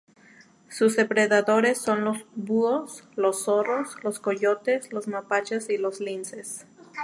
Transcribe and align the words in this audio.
Sus 0.67 0.95
depredadores 0.95 1.79
son 1.79 2.03
los 2.03 2.25
búhos, 2.33 3.03
los 3.15 3.43
zorros, 3.43 4.03
los 4.03 4.19
coyotes, 4.19 4.91
los 4.91 5.07
mapaches 5.07 5.69
y 5.69 5.77
los 5.77 5.99
linces. 5.99 6.65